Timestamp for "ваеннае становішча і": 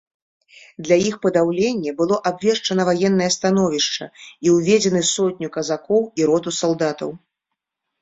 2.91-4.47